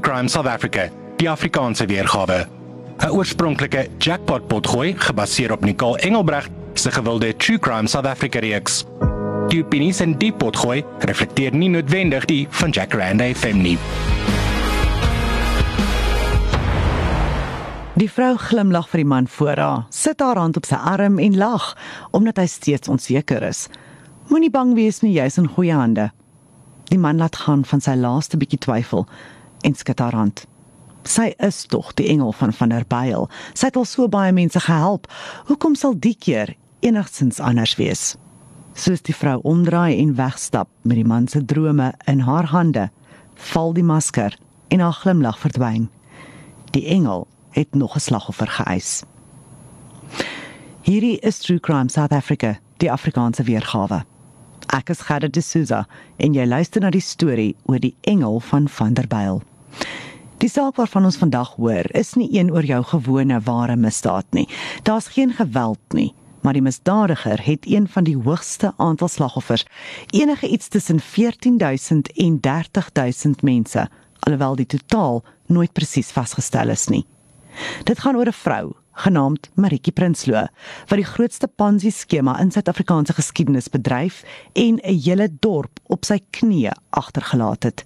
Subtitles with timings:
[0.00, 2.46] True Crime South Africa, die Afrikaanse weergawe.
[2.98, 8.84] 'n Oorspronklike jackpot potgooi gebaseer op Nicole Engelbregt se gewilde True Crime South Africa reeks.
[9.48, 13.76] Die opinies in die potgooi reflekteer nie noodwendig die van Jack Rand FM nie.
[17.94, 21.36] Die vrou glimlag vir die man voor haar, sit haar hand op sy arm en
[21.36, 21.76] lag
[22.10, 23.68] omdat hy steeds onseker is.
[24.28, 26.08] Moenie bang wees nie, jy's in goeie hande.
[26.88, 29.04] Die man laat gaan van sy laaste bietjie twyfel
[29.60, 30.46] en skud haar hand.
[31.08, 33.28] Sy is tog die engel van van der Byl.
[33.54, 35.08] Sy het al so baie mense gehelp.
[35.48, 38.16] Hoekom sal die keer enigstens anders wees?
[38.74, 42.90] Soos die vrou omdraai en wegstap met die man se drome in haar hande,
[43.34, 44.36] val die masker
[44.68, 45.88] en haar glimlag verdwyn.
[46.70, 49.02] Die engel het nog 'n slagoffer geëis.
[50.82, 54.04] Hierdie is True Crime South Africa, die Afrikaanse weergawe.
[54.72, 55.86] Ek is Gerda de Souza
[56.16, 59.42] en jy luister na die storie oor die engel van van der Byl.
[60.40, 64.46] Die saak waarvan ons vandag hoor, is nie een oor jou gewone ware misdaad nie.
[64.82, 69.66] Daar's geen geweld nie, maar die misdadiger het een van die hoogste aantal slagoffers,
[70.10, 77.04] enige iets tussen 14000 en 30000 mense, alhoewel die totaal nooit presies vasgestel is nie.
[77.84, 80.46] Dit gaan oor 'n vrou genaamd Maritjie Prinsloo
[80.88, 86.20] wat die grootste Ponzi skema in Suid-Afrikaanse geskiedenis bedryf en 'n hele dorp op sy
[86.30, 87.84] knieë agtergelaat het.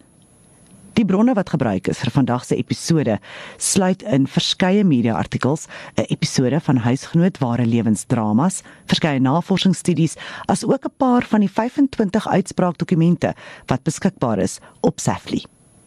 [0.95, 3.17] Die bronne wat gebruik is vir vandag se episode
[3.59, 5.67] sluit in verskeie media-artikels,
[5.99, 10.15] 'n episode van Huisgenoot ware lewensdramas, verskeie navorsingsstudies,
[10.47, 13.35] as ook 'n paar van die 25 uitspraakdokumente
[13.67, 15.45] wat beskikbaar is op Safely.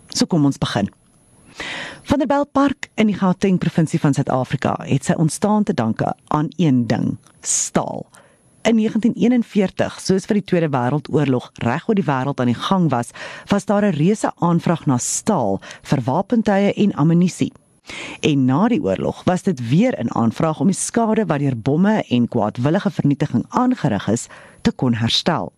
[0.10, 0.90] So kom ons begin.
[2.04, 6.16] Van der Belt Park in die Gauteng provinsie van Suid-Afrika het sy ontstaan te danke
[6.28, 8.06] aan een ding: staal.
[8.68, 13.14] In 1941, soos vir die Tweede Wêreldoorlog reg oor die wêreld aan die gang was,
[13.48, 17.54] was daar 'n reuse aanvraag na staal vir wapentuie en ammunisie.
[18.20, 22.04] En na die oorlog was dit weer 'n aanvraag om die skade wat deur bomme
[22.10, 24.28] en kwaadwillige vernietiging aangerig is,
[24.62, 25.54] te kon herstel.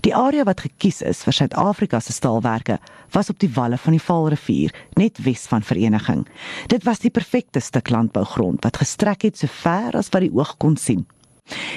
[0.00, 2.78] Die area wat gekies is vir Suid-Afrika se staalwerke
[3.10, 6.28] was op die walle van die Vaalrivier, net wes van Vereniging.
[6.66, 10.56] Dit was die perfekte stuk landbougrond wat gestrek het so ver as wat die oog
[10.56, 11.06] kon sien.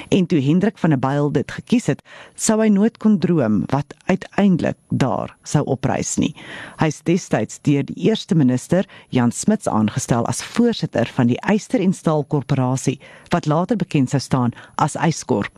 [0.08, 2.02] En toe Hendrik van der Byl dit gekies het,
[2.34, 6.34] sou hy nooit kon droom wat uiteindelik daar sou opreis nie.
[6.80, 11.80] Hy is destyds deur die eerste minister Jan Smuts aangestel as voorsitter van die Eyster
[11.80, 12.98] en Staal Korporasie
[13.32, 15.52] wat later bekend sou staan as Eyskorp.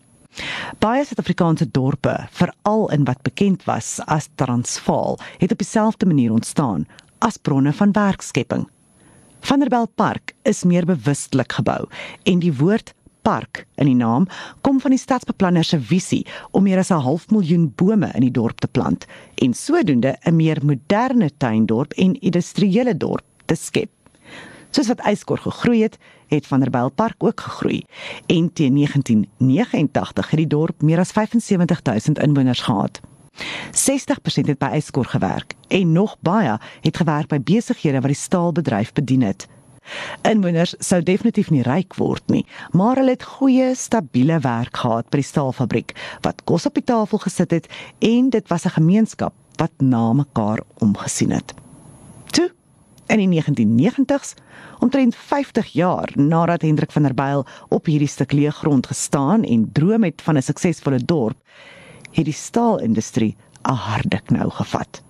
[0.82, 6.86] Baie Suid-Afrikaanse dorpe, veral in wat bekend was as Transvaal, het op dieselfde manier ontstaan
[7.18, 8.66] as bronne van werkskepping.
[9.44, 11.84] Vanderbijl Park is meer bewustelik gebou
[12.24, 12.94] en die woord
[13.24, 14.26] park in die naam
[14.60, 18.36] kom van die stadsbeplanner se visie om meer as 'n half miljoen bome in die
[18.40, 23.90] dorp te plant en sodoende 'n meer moderne tuindorp en industriële dorp te skep.
[24.70, 25.98] Soos wat Eyskor gegroei het,
[26.28, 27.84] het Vanderbijl Park ook gegroei
[28.26, 33.00] en teen 1989 het die dorp meer as 75000 inwoners gehad.
[33.70, 38.92] 60% het by Eyskor gewerk en nog baie het gewerk by besighede wat die staalbedryf
[38.92, 39.46] bedien het.
[40.22, 45.20] Inwoners sou definitief nie ryk word nie, maar hulle het goeie, stabiele werk gehad by
[45.20, 47.68] die staalfabriek wat kos op die tafel gesit het
[48.00, 51.54] en dit was 'n gemeenskap wat na mekaar omgesien het.
[52.30, 52.50] Toe
[53.06, 54.34] in die 1990s,
[54.80, 59.70] omtrent 50 jaar nadat Hendrik van der Byl op hierdie stuk leë grond gestaan en
[59.72, 61.36] droom het van 'n suksesvolle dorp,
[62.12, 65.02] het die staalindustrie 'n harde knou gevat.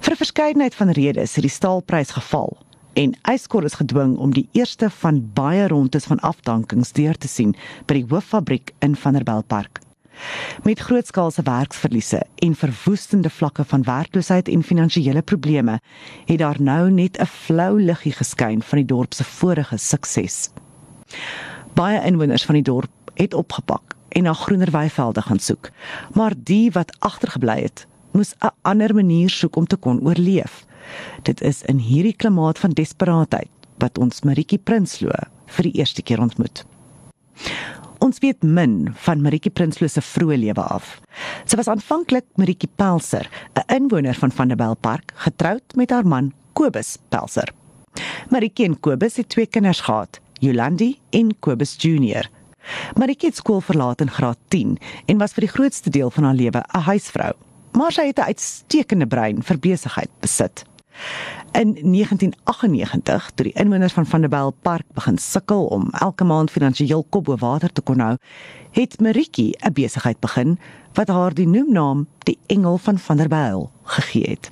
[0.00, 2.56] Vir 'n verskeidenheid van redes het die staalprys geval
[2.96, 7.52] en Eyskor is gedwing om die eerste van baie rondes van afdankings deur te sien
[7.84, 9.82] by die hooffabriek in Vanderbijlpark.
[10.64, 15.76] Met grootskaalse werksverliese en verwoestende vlakke van werkloosheid en finansiële probleme,
[16.24, 20.50] het daar nou net 'n flou liggie geskyn van die dorp se vorige sukses.
[21.74, 25.70] Baie inwoners van die dorp het opgepak en na groener weivelde gaan soek,
[26.14, 30.65] maar die wat agtergebly het, moes 'n ander manier soek om te kon oorleef.
[31.22, 36.20] Dit is in hierdie klimaat van desperaatheid wat ons Maritjie Prinsloo vir die eerste keer
[36.20, 36.64] ontmoet.
[38.04, 40.96] Ons weet min van Maritjie Prinsloo se vroeë lewe af.
[41.48, 46.98] Sy was aanvanklik Maritjie Pelser, 'n inwoner van Vanderbijl Park, getroud met haar man Kobus
[47.08, 47.52] Pelser.
[48.30, 52.28] Maritjie en Kobus het twee kinders gehad, Jolandi en Kobus Junior.
[52.96, 56.34] Maritjie het skool verlaat in graad 10 en was vir die grootste deel van haar
[56.34, 57.32] lewe 'n huisvrou.
[57.72, 60.64] Maar sy het 'n uitstekende brein vir besigheid besit.
[61.52, 67.24] In 1998, toe die inwoners van Vanderbijl Park begin sukkel om elke maand finansiëel kop
[67.24, 68.16] bo water te kon hou,
[68.70, 70.58] het Maritjie 'n besigheid begin
[70.92, 74.50] wat haar die noemnaam die Engel van Vanderbijl gegee het.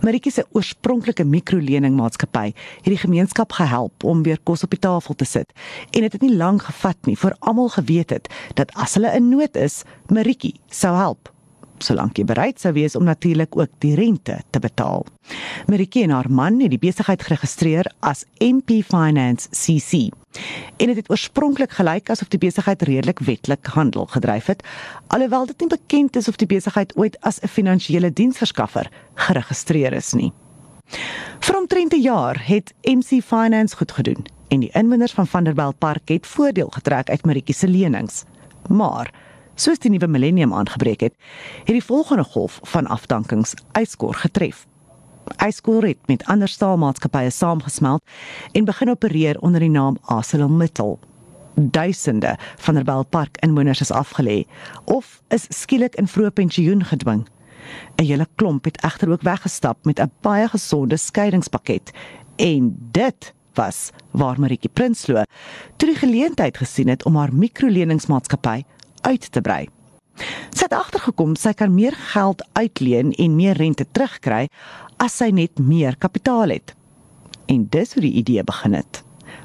[0.00, 5.24] Maritjie se oorspronklike mikroleningmaatskappy het die gemeenskap gehelp om weer kos op die tafel te
[5.24, 5.52] sit
[5.90, 9.14] en dit het, het nie lank gevat nie voor almal geweet het dat as hulle
[9.16, 11.33] in nood is, Maritjie sou help
[11.84, 15.06] solank jy bereid sou wees om natuurlik ook die rente te betaal.
[15.70, 20.10] Maritjie en haar man het die besigheid geregistreer as MP Finance CC.
[20.76, 24.64] En dit het oorspronklik gelyk asof die besigheid redelik wetlik handel gedryf het,
[25.06, 30.12] alhoewel dit nie bekend is of die besigheid ooit as 'n finansiële diensverskaffer geregistreer is
[30.12, 30.32] nie.
[31.40, 36.08] Vir omtrent 'n jaar het MC Finance goed gedoen en die inwoners van Vanderbijl Park
[36.08, 38.24] het voordeel getrek uit Maritjie se lenings.
[38.68, 39.12] Maar
[39.54, 41.14] soos die nuwe millennium aangebreek het,
[41.64, 44.66] het die volgende golf van afdankings Eyskor getref.
[45.36, 48.02] Eyskor het met ander staalmaatskappye saamgesmelt
[48.52, 50.98] en begin opereer onder die naam ArcelorMittal.
[51.54, 54.44] Duisende van Rebel Park inwoners is afgelê
[54.84, 57.28] of is skielik in vroeë pensioen gedwing.
[57.96, 61.90] 'n Hele klomp het egter ook weggestap met 'n baie gesonde skeidingspakket
[62.36, 65.22] en dit was waar Maritjie Prinsloo
[65.76, 68.62] toe die geleentheid gesien het om haar mikroleningsmaatskappy
[69.04, 69.68] uit te brei.
[70.54, 74.46] Sy het agtergekom sy kan meer geld uitleen en meer rente terugkry
[75.02, 76.74] as sy net meer kapitaal het.
[77.50, 79.02] En dis hoe die idee begin het.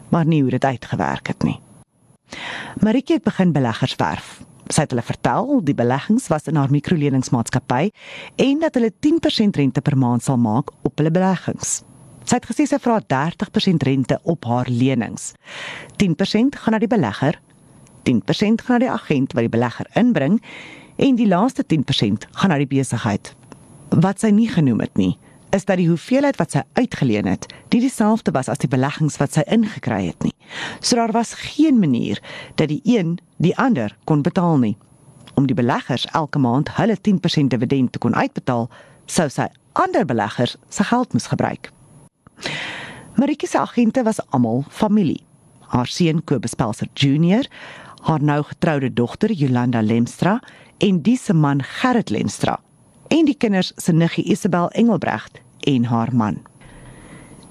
[0.10, 1.58] Maar nie hoe dit uitgewerk het nie.
[2.82, 4.40] Maritjie het begin beleggers werf.
[4.70, 7.90] Sy het hulle vertel die beleggings was in haar mikroleningsmaatskappy
[8.38, 11.80] en dat hulle 10% rente per maand sal maak op hulle beleggings.
[12.30, 15.32] Sy het gesê sy vra 30% rente op haar lenings.
[15.98, 17.40] 10% gaan na die belegger
[18.08, 20.40] 10% gaan na die agent wat die belegger inbring
[20.96, 23.34] en die laaste 10% gaan na die besigheid.
[23.90, 25.18] Wat sy nie genoem het nie,
[25.56, 29.34] is dat die hoeveelheid wat sy uitgeleen het, nie dieselfde was as die beleggings wat
[29.34, 30.36] sy ingekry het nie.
[30.82, 32.22] So daar was geen manier
[32.56, 34.78] dat die een die ander kon betaal nie.
[35.34, 38.70] Om die beleggers elke maand hulle 10% dividend te kon uitbetaal,
[39.06, 39.48] sou sy
[39.80, 41.72] ander beleggers se geld moes gebruik.
[43.16, 45.24] Maritjie se agente was almal familie.
[45.70, 47.46] Haar seun Kobus Pelser Junior,
[48.00, 50.40] haar nou getroude dogter Jolanda Lemstra
[50.78, 52.60] en die se man Gerrit Lemstra
[53.08, 56.49] en die kinders se niggie Isabel Engelbrecht en haar man.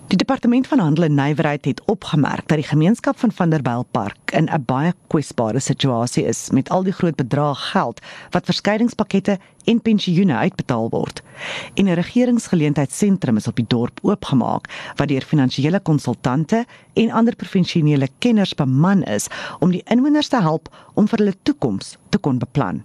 [0.09, 4.49] Die departement van handel en nywerheid het opgemerk dat die gemeenskap van Vanderbijl Park in
[4.49, 8.01] 'n baie kwesbare situasie is met al die groot bedrae geld
[8.31, 11.23] wat verskeidingspakkette en pensioene uitbetaal word.
[11.75, 18.09] En 'n regeringsgeleentheidsentrum is op die dorp oopgemaak wat deur finansiële konsultante en ander professionele
[18.19, 19.27] kenners beman is
[19.59, 22.85] om die inwoners te help om vir hulle toekoms te kon beplan.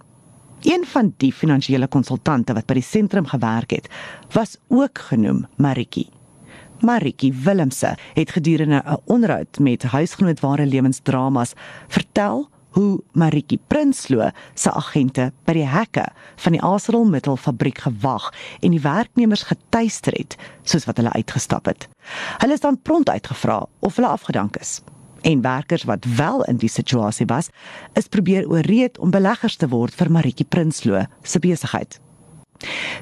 [0.60, 3.88] Een van die finansiële konsultante wat by die sentrum gewerk het,
[4.32, 6.08] was ook genoem Maritjie.
[6.84, 11.52] Maritjie Willemse het gedurende 'n onderhoud met huisgenoot ware lewensdramas
[11.88, 16.04] vertel hoe Maritjie Prinsloo se agente by die hekke
[16.36, 21.88] van die Aserol Mittelfabriek gewag en die werknemers getuister het soos wat hulle uitgestap het.
[22.38, 24.82] Hulle is dan prompt uitgevra of hulle afgedank is.
[25.20, 27.48] En werkers wat wel in die situasie was,
[27.92, 32.00] is probeer ooreed om beleggers te word vir Maritjie Prinsloo se besigheid.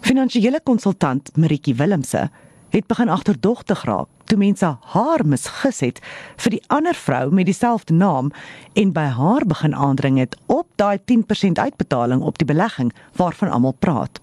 [0.00, 2.30] Finansiële konsultant Maritjie Willemse
[2.72, 5.98] het begin agterdogtig raak toe mense haar misgis het
[6.40, 8.30] vir die ander vrou met dieselfde naam
[8.72, 13.76] en by haar begin aandring het op daai 10% uitbetaling op die belegging waarvan almal
[13.78, 14.20] praat.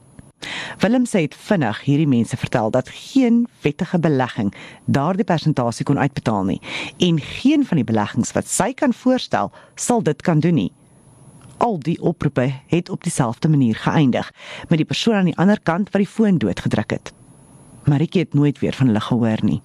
[0.81, 4.49] Willem sê dit vinnig hierdie mense vertel dat geen wettige belegging
[4.85, 6.61] daardie persentasie kon uitbetaal nie
[6.97, 10.71] en geen van die beleggings wat sy kan voorstel sal dit kan doen nie.
[11.59, 14.33] Al die oproepe het op dieselfde manier geëindig
[14.69, 17.18] met die persoon aan die ander kant wat die foon doodgedruk het.
[17.85, 19.61] Maritjie het nooit weer van hulle gehoor nie.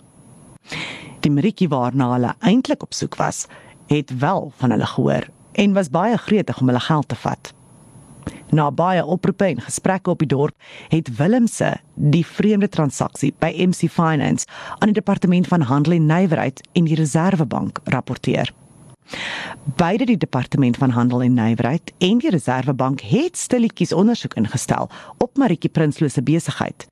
[1.21, 3.47] Die Maritjie waarna hulle eintlik op soek was,
[3.87, 7.53] het wel van hulle gehoor en was baie gretig om hulle geld te vat.
[8.51, 10.55] Na baie oproepe en gesprekke op die dorp,
[10.89, 14.47] het Willemse die vreemde transaksie by MC Finance
[14.79, 18.53] aan die departement van handel en nywerheid en die Reservebank rapporteer.
[19.77, 25.37] Beide die departement van handel en nywerheid en die Reservebank het stilletjies ondersoek ingestel op
[25.37, 26.89] Maritjie Prinsloo se besigheid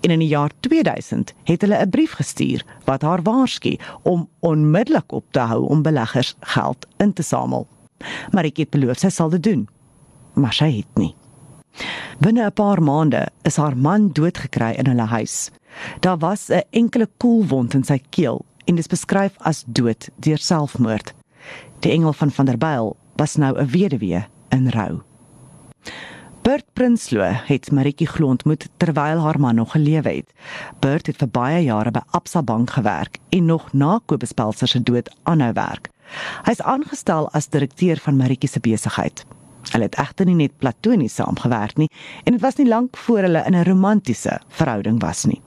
[0.00, 5.12] En in die jaar 2000 het hulle 'n brief gestuur wat haar waarsku om onmiddellik
[5.12, 7.68] op te hou om beleggers geld in te samel.
[8.30, 9.68] Maar ek het beloof sy sal dit doen.
[10.34, 11.14] Maar sy het nie.
[12.18, 15.50] Binne 'n paar maande is haar man doodgekry in hulle huis.
[16.00, 20.38] Daar was 'n enkele koelwond in sy keel en dit is beskryf as dood deur
[20.38, 21.14] selfmoord.
[21.78, 25.00] Die engel van Vanderbijl was nou 'n weduwee in rou.
[26.42, 30.30] Bert Prinsloo het Maritjie glo ontmoet terwyl haar man nog gelewe het.
[30.80, 34.80] Bert het vir baie jare by Absa Bank gewerk en nog na Kobus Pelser se
[34.82, 35.90] dood aanhou werk.
[36.48, 39.24] Hy's aangestel as direkteur van Maritjie se besigheid.
[39.68, 41.90] Hulle het egter nie net platonies saamgewerk nie
[42.24, 45.42] en dit was nie lank voor hulle in 'n romantiese verhouding was nie.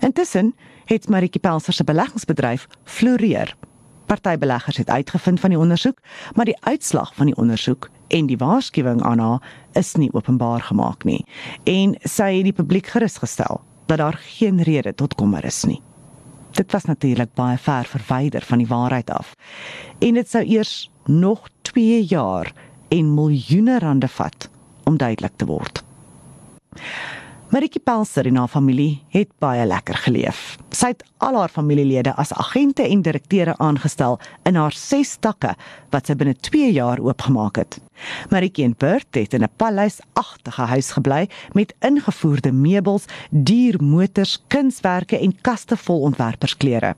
[0.00, 3.56] Intussen het Maritjie Pelser se beleggingsbedryf floreer.
[4.08, 5.98] Party beleggers het uitgevind van die ondersoek,
[6.34, 11.04] maar die uitslag van die ondersoek en die waarskuwing aan haar is nie openbaar gemaak
[11.04, 11.24] nie
[11.68, 15.80] en sy het die publiek gerusgestel dat daar geen rede tot kommer is nie.
[16.56, 19.34] Dit was natuurlik baie ver verwyder van die waarheid af.
[19.98, 22.52] En dit sou eers nog 2 jaar
[22.88, 24.48] en miljoene rande vat
[24.84, 25.84] om duidelik te word.
[27.48, 30.58] Maritjie Pelser en haar familie het baie lekker geleef.
[30.68, 35.54] Sy het al haar familielede as agente en direkteure aangestel in haar 6 takke
[35.88, 37.78] wat sy binne 2 jaar oopgemaak het.
[38.28, 45.18] Maritjie en Bert het in 'n paleisagtige huis gebly met ingevoerde meubels, duur motors, kunswerke
[45.18, 46.96] en kaste vol ontwerpersklere.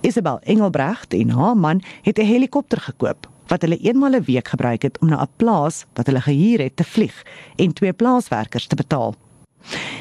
[0.00, 4.82] Isabel Engelbrecht en haar man het 'n helikopter gekoop wat hulle eenmal 'n week gebruik
[4.82, 8.76] het om na 'n plaas wat hulle gehuur het te vlieg en twee plaaswerkers te
[8.76, 9.14] betaal.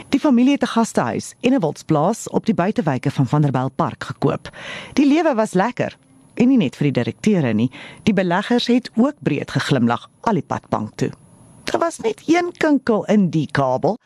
[0.09, 4.49] Die familie het 'n gastehuis en 'n wildsplaas op die buitewyke van Vanderbijl Park gekoop.
[4.93, 5.97] Die lewe was lekker
[6.33, 7.71] en nie net vir die direkteure nie,
[8.03, 11.11] die beleggers het ook breed geglimlag al die pad bank toe.
[11.63, 13.97] Daar was net een kinkel in die kabel.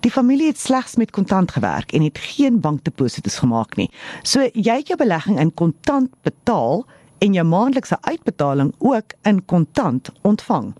[0.00, 3.90] Die familie het slegs met kontant gewerk en het geen bankdeposito's gemaak nie.
[4.22, 6.86] So jy het jou belegging in kontant betaal
[7.18, 10.74] en jou maandelikse uitbetaling ook in kontant ontvang.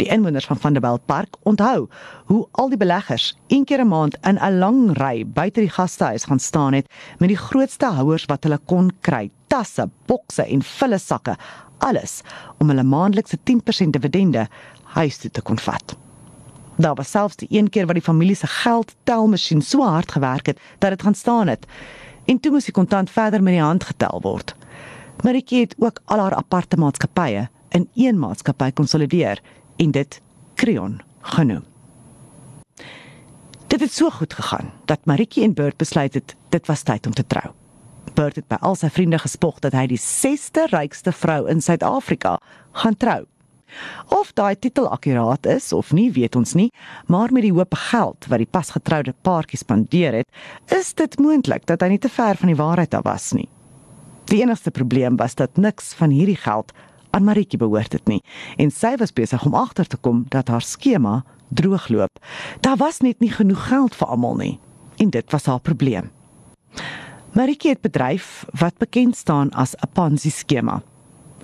[0.00, 1.88] Die inwoners van Vanderbijl Park onthou
[2.24, 6.24] hoe al die beleggers een keer 'n maand in 'n lang ry buite die gastehuis
[6.24, 6.86] gaan staan het
[7.18, 11.36] met die grootste houers wat hulle kon kry, tasse, bokse en volle sakke,
[11.78, 12.20] alles
[12.58, 14.48] om hulle maandelikse 10% dividende
[14.82, 15.96] huis toe te kon vat.
[16.76, 20.60] Daar was selfs die een keer wat die familie se geldtelmasjien so hard gewerk het
[20.78, 21.66] dat dit gaan staan het.
[22.24, 24.54] En toe moes die kontant verder met die hand getel word.
[25.22, 29.40] Maritjie het ook al haar aparte maatskappye in een maatskappy konsolideer
[29.76, 30.20] en dit
[30.54, 31.64] Creon genoem.
[33.66, 37.14] Dit het so goed gegaan dat Maritjie en Bert besluit het dit was tyd om
[37.14, 37.52] te trou.
[38.14, 42.36] Bert het by al sy vriende gespog dat hy die 6ste rykste vrou in Suid-Afrika
[42.82, 43.22] gaan trou.
[44.12, 46.68] Of daai titel akkuraat is of nie, weet ons nie,
[47.08, 50.28] maar met die hoop geld wat die pasgetroude paartjie spandeer het,
[50.68, 53.48] is dit moontlik dat hy nie te ver van die waarheid af was nie.
[54.28, 56.72] Die enigste probleem was dat niks van hierdie geld
[57.12, 58.20] aan Maritjie behoort het nie
[58.56, 62.18] en sy was besig om agter te kom dat haar skema droogloop.
[62.60, 64.54] Daar was net nie genoeg geld vir almal nie
[65.02, 66.10] en dit was haar probleem.
[67.32, 70.82] Maritjie het bedryf wat bekend staan as 'n Ponzi skema.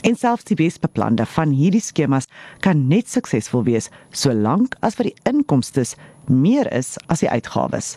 [0.00, 2.28] En selfs die besbeplande van hierdie skemas
[2.60, 5.84] kan net suksesvol wees solank as wat die inkomste
[6.26, 7.96] meer is as die uitgawes.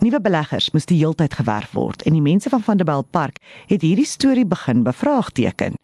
[0.00, 3.38] Nuwe beleggers moes die heeltyd gewerf word en die mense van Vanderbijl Park
[3.70, 5.76] het hierdie storie begin bevraagteken.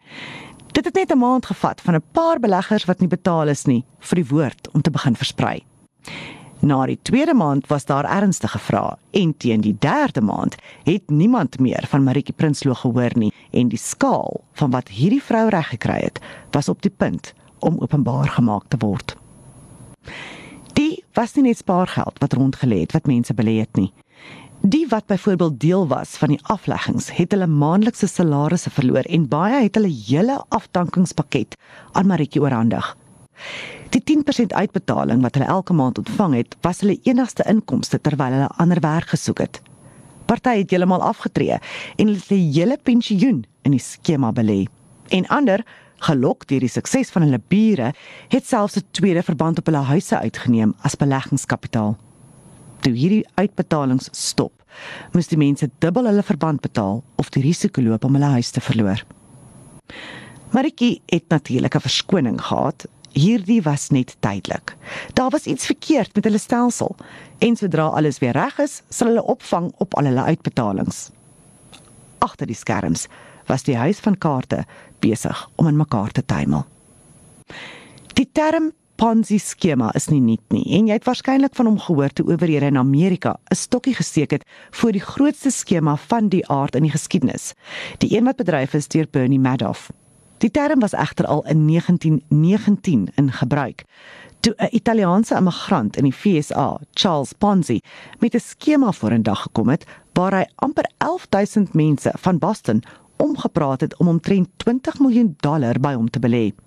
[0.77, 3.85] Dit het net 'n maand gevat van 'n paar beleggers wat nie betaal is nie
[3.99, 5.63] vir die woord om te begin versprei.
[6.59, 11.59] Na die tweede maand was daar ernstige vrae en teen die derde maand het niemand
[11.59, 15.99] meer van Maritjie Prinsloo gehoor nie en die skaal van wat hierdie vrou reg gekry
[15.99, 16.19] het
[16.51, 19.15] was op die punt om openbaar gemaak te word.
[20.73, 23.93] Die was nie net spaargeld wat rondgelê het wat mense belê het nie.
[24.61, 29.59] Die wat byvoorbeeld deel was van die afleggings, het hulle maandelikse salarisse verloor en baie
[29.61, 31.53] het hulle hele afdankingspakket
[31.91, 32.95] aan Maritjie oorhandig.
[33.93, 38.49] Die 10% uitbetaling wat hulle elke maand ontvang het, was hulle enigste inkomste terwyl hulle
[38.57, 39.61] ander werk gesoek het.
[40.25, 41.59] Party het heeltemal afgetree
[41.95, 44.65] en hulle hulle hele pensioen in die skema belê.
[45.13, 45.61] En ander,
[46.09, 47.93] gelok deur die sukses van hulle bure,
[48.33, 51.97] het selfs 'n tweede verband op hulle huise uitgeneem as beleggingskapitaal
[52.81, 54.53] toe hierdie uitbetalings stop,
[55.13, 58.63] moes die mense dubbel hulle verband betaal of die risiko loop om hulle huis te
[58.63, 59.03] verloor.
[60.55, 62.85] Maritjie het natuurlik 'n verskoning gehad.
[63.11, 64.75] Hierdie was net tydelik.
[65.13, 66.95] Daar was iets verkeerd met hulle stelsel
[67.37, 71.09] en sodra alles weer reg is, sal hulle opvang op al hulle uitbetalings.
[72.17, 73.07] Agter die skerms
[73.45, 74.65] was die huis van kaarte
[74.99, 76.65] besig om in mekaar te tuimel.
[78.13, 82.09] Die term Ponzi skema is nie nuut nie en jy het waarskynlik van hom gehoor
[82.17, 86.75] toe owerhede in Amerika 'n stokkie gesteek het vir die grootste skema van die aard
[86.75, 87.53] in die geskiedenis.
[87.97, 89.91] Die een wat bedryf is deur Bernie Madoff.
[90.37, 93.85] Die term was egter al in 1919 in gebruik
[94.39, 97.81] toe 'n Italiaanse immigrant in die VSA, Charles Ponzi,
[98.19, 102.83] met 'n skema vorendag gekom het waar hy amper 11000 mense van Boston
[103.17, 106.66] omgepraat het om omtrent 20 miljoen dollar by hom te belê.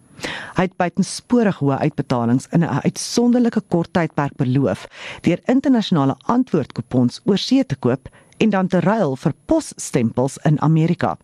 [0.56, 4.86] Hy het buitensporig hoë uitbetalings in 'n uitsonderlike kort tydperk beloof
[5.20, 8.08] deur internasionale antwoordkupons oor see te koop
[8.38, 11.16] en dan te ruil vir posstempels in Amerika.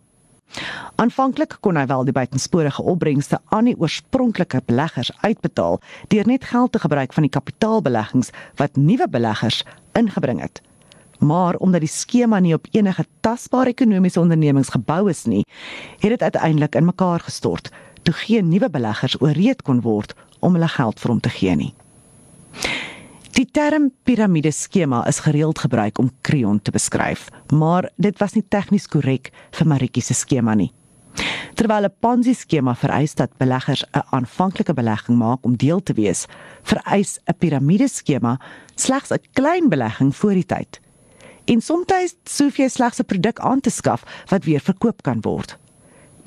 [0.95, 6.71] Aanvanklik kon hy wel die buitensporige opbrengste aan die oorspronklike beleggers uitbetaal deur net geld
[6.71, 9.63] te gebruik van die kapitaalbeleggings wat nuwe beleggers
[9.93, 10.61] ingebring het.
[11.19, 15.43] Maar omdat die skema nie op enige tasbare ekonomiese ondernemings gebou is nie,
[15.99, 17.71] het dit uiteindelik in mekaar gestort
[18.07, 21.73] toe geen nuwe beleggers ooreed kon word om hulle geld vir hom te gee nie.
[23.37, 28.87] Die term piramideskema is gereeld gebruik om Creon te beskryf, maar dit was nie tegnies
[28.89, 30.71] korrek vir Maritjie se skema nie.
[31.57, 36.25] Terwyl 'n Ponzi skema vereis dat beleggers 'n aanvanklike belegging maak om deel te wees,
[36.63, 38.39] vereis 'n piramideskema
[38.75, 40.79] slegs 'n klein belegging voor die tyd.
[41.45, 45.57] En soms sou jy slegs 'n produk aan te skaf wat weer verkoop kan word.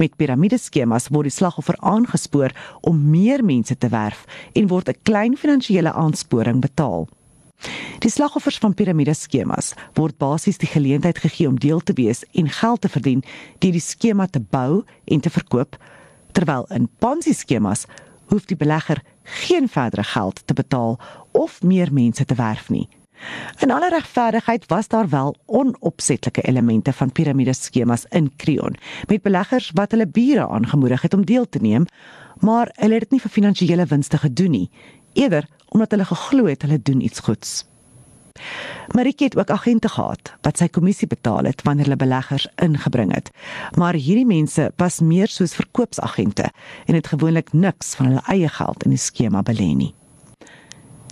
[0.01, 2.55] Met piramideskemas word die slagoffer aangespoor
[2.89, 4.25] om meer mense te werf
[4.57, 7.09] en word 'n klein finansiële aansporing betaal.
[7.99, 12.81] Die slagoffers van piramideskemas word basies die geleentheid gegee om deel te wees en geld
[12.81, 13.23] te verdien
[13.59, 15.77] deur die skema te bou en te verkoop,
[16.33, 17.85] terwyl in Ponzi skemas
[18.33, 20.99] hoef die belegger geen verdere geld te betaal
[21.33, 22.89] of meer mense te werf nie.
[23.61, 29.91] In alle regverdigheid was daar wel onopsetlike elemente van piramideskemas in Creon met beleggers wat
[29.91, 31.87] hulle bure aangemoedig het om deel te neem,
[32.39, 34.71] maar hulle het dit nie vir finansiële winste gedoen nie,
[35.13, 37.65] eerder omdat hulle geglo het hulle doen iets goeds.
[38.95, 43.31] Marieke het ook agente gehad wat sy kommissie betaal het wanneer hulle beleggers ingebring het.
[43.79, 46.51] Maar hierdie mense was meer soos verkoopsagente
[46.87, 49.95] en het gewoonlik niks van hulle eie geld in die skema belê nie.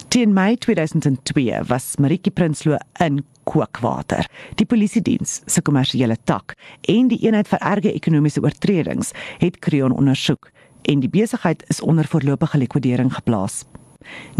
[0.09, 4.25] Teen Mei 2002 was Marieke Prinsloo in kookwater.
[4.57, 6.55] Die polisie diens se kommersiële tak
[6.89, 9.13] en die eenheid vir erge ekonomiese oortredings
[9.43, 10.49] het Creon ondersoek
[10.89, 13.67] en die besigheid is onder voorlopige likwidering geplaas.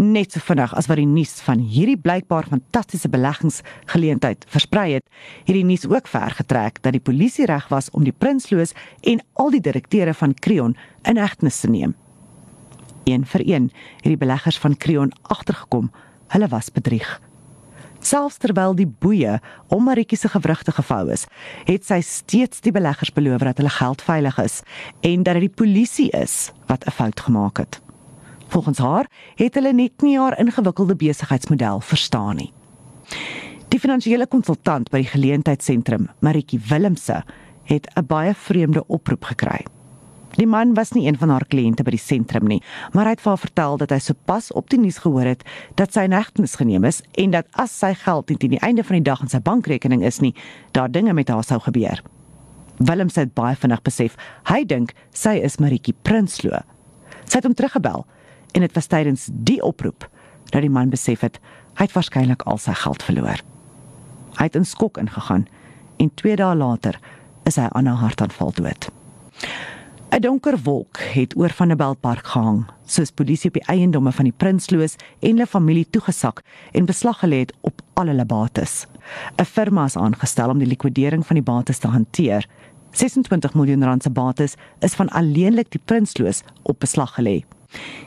[0.01, 5.05] Net so vinnig as wat die nuus van hierdie blykbaar fantastiese beleggingsgeleentheid versprei het,
[5.45, 8.73] het die nuus ook vergetrek dat die polisie reg was om die Prinsloos
[9.05, 11.98] en al die direkteure van Creon in hegtenis te neem
[13.03, 15.91] een vir een het die beleggers van Creon agtergekom
[16.27, 17.21] hulle was bedrieg.
[17.99, 21.25] Selfs terwyl die boeye om Maritjie se gewrigte gevou is,
[21.67, 24.61] het sy steeds die beleggers beloof dat hulle geld veilig is
[25.01, 27.81] en dat dit die polisie is wat 'n fout gemaak het.
[28.47, 32.53] Volgens haar het hulle net nie haar ingewikkelde besigheidsmodel verstaan nie.
[33.69, 37.23] Die finansiële konsultant by die geleentheidsentrum, Maritjie Willemse,
[37.63, 39.65] het 'n baie vreemde oproep gekry.
[40.39, 42.61] Die man was nie een van haar kliënte by die sentrum nie,
[42.95, 45.41] maar hy het vir haar vertel dat hy sopas op die nuus gehoor het
[45.75, 48.95] dat sy negtenis geneem is en dat as sy geld nie teen die einde van
[48.95, 50.31] die dag in sy bankrekening is nie,
[50.71, 51.99] daar dinge met haar sou gebeur.
[52.79, 54.15] Willem sê baie vinnig besef,
[54.47, 56.61] hy dink sy is Maritjie Prinsloo.
[57.25, 58.05] Sy het hom teruggebel
[58.55, 60.07] en dit was tydens die oproep
[60.53, 61.41] dat die man besef het
[61.75, 63.43] hy het waarskynlik al sy geld verloor.
[64.39, 65.49] Hy het in skok ingegaan
[65.99, 66.95] en 2 dae later
[67.43, 68.87] is hy aan 'n hartaanval dood.
[70.11, 74.23] 'n Donker wolk het oor van 'n Belpark gehang, soos polisie op die eiendomme van
[74.23, 76.41] die Prinsloos en hulle familie toegesak
[76.71, 78.85] en beslag gelê het op al hulle bates.
[79.37, 82.47] 'n Firma is aangestel om die likwidering van die bates te hanteer.
[82.91, 87.43] 26 miljoen rand se bates is van alleenlik die Prinsloos op beslag gelê.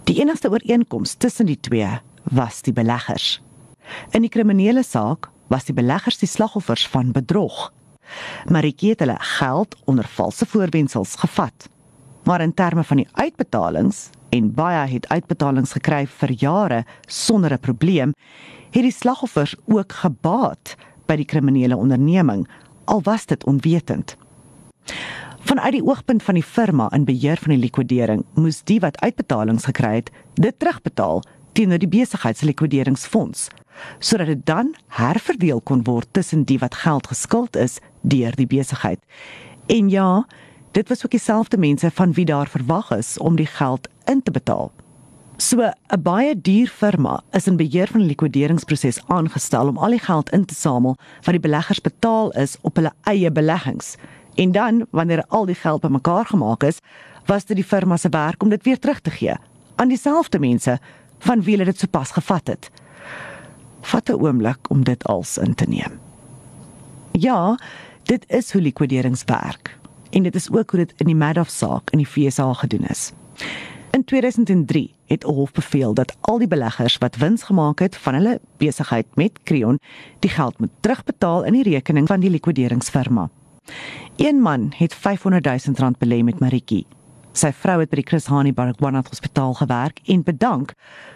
[0.04, 3.42] Die enigste ooreenkoms tussen die twee was die beleggers.
[4.12, 7.72] In die kriminele saak was die beleggers die slagoffers van bedrog.
[8.50, 11.70] Maritjie het hulle geld onder valse voorwendsels gevat.
[12.24, 17.60] Maar in terme van die uitbetalings en baie het uitbetalings gekry vir jare sonder 'n
[17.60, 18.14] probleem,
[18.70, 22.48] het die slagoffers ook gebaat by die kriminele onderneming
[22.86, 24.16] al was dit onwetend.
[25.40, 29.66] Vanuit die oogpunt van die firma in beheer van die likwidering moes die wat uitbetalings
[29.66, 31.24] gekry het, dit terugbetaal
[31.58, 33.48] teenoor die besigheidslikwideringsfonds
[34.00, 39.00] sodat dit dan herverdeel kon word tussen die wat geld geskuld is deur die besigheid.
[39.72, 40.26] En ja,
[40.72, 44.32] dit was ook dieselfde mense van wie daar verwag is om die geld in te
[44.32, 44.72] betaal.
[45.40, 50.00] So 'n baie duur firma is in beheer van die likwideringsproses aangestel om al die
[50.00, 53.96] geld in te samel wat die beleggers betaal is op hulle eie beleggings.
[54.36, 56.80] En dan, wanneer al die geld bymekaar gemaak is,
[57.26, 59.36] was dit die firma se werk om dit weer terug te gee
[59.76, 60.80] aan dieselfde mense
[61.20, 62.72] van wie hulle dit sopas gevat het.
[63.82, 66.00] Vat 'n oomblik om dit als in te neem.
[67.12, 67.60] Ja,
[68.04, 69.78] dit is hoe likwiderings werk
[70.10, 73.14] en dit is ook hoe dit in die Madoff saak in die FSA gedoen is.
[73.92, 78.14] In 2003 het 'n hof beveel dat al die beleggers wat wins gemaak het van
[78.14, 79.80] hulle besigheid met Creon,
[80.20, 83.30] die geld moet terugbetaal in die rekening van die likwideringsfirma.
[84.16, 86.86] Een man het 500 000 rand belê met Maritjie.
[87.32, 90.74] Sy vrou het by die Chris Hani Baragwanath Hospitaal gewerk en bedank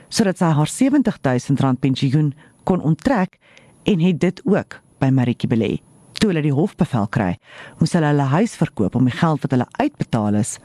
[0.08, 2.34] sodat sy haar 70 000 rand pensioen
[2.64, 3.38] kon onttrek
[3.84, 5.82] en het dit ook by Maritjie belê.
[6.12, 7.38] Toe hulle die hofbevel kry,
[7.80, 10.60] moes hulle hulle huis verkoop om die geld wat hulle uitbetaal is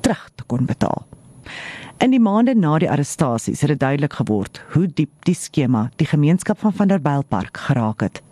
[0.00, 1.17] terug te kon betaal.
[1.98, 6.06] In die maande na die arrestasies het dit duidelik geword hoe diep die skema die
[6.06, 8.22] gemeenskap van Vanderbijlpark geraak het.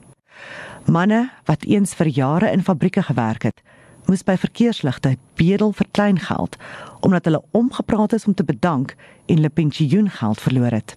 [0.87, 3.63] Manne wat eens vir jare in fabrieke gewerk het,
[4.07, 6.57] moes by verkeersligte bedel vir klein geld
[7.01, 8.95] omdat hulle omgepraat is om te bedank
[9.27, 10.97] en hulle pensioengeld verloor het.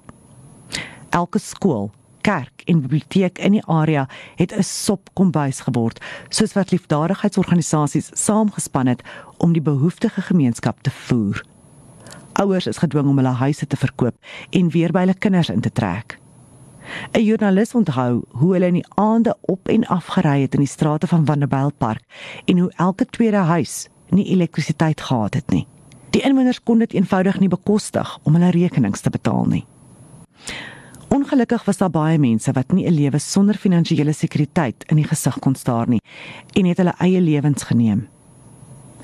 [1.10, 1.90] Elke skool,
[2.22, 9.02] kerk en biblioteek in die area het 'n sopkombuis geword, soos wat liefdadigheidsorganisasies saamgespan het
[9.38, 11.42] om die behoeftige gemeenskap te voer.
[12.39, 14.15] Ouers is gedwing om hulle huise te verkoop
[14.56, 16.19] en weer by hulle kinders in te trek.
[17.12, 20.71] 'n Joernalis onthou hoe hulle in die aande op en af gery het in die
[20.71, 22.04] strate van Vanderbijlpark
[22.45, 25.67] en hoe elke tweede huis nie elektrisiteit gehad het nie.
[26.10, 29.65] Die inwoners kon dit eenvoudig nie bekostig om hulle rekenings te betaal nie.
[31.10, 35.39] Ongelukkig was daar baie mense wat nie 'n lewe sonder finansiële sekuriteit in die gesig
[35.39, 36.02] kon staar nie
[36.54, 38.08] en het hulle eie lewens geneem.